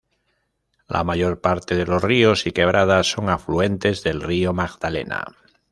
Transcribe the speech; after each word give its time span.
La 0.87 1.03
mayor 1.03 1.41
parte 1.41 1.75
de 1.75 1.85
los 1.85 2.01
ríos 2.03 2.47
y 2.47 2.51
quebradas 2.53 3.05
son 3.11 3.29
afluentes 3.29 4.01
del 4.01 4.19
Río 4.23 4.51
Magdalena. 4.51 5.27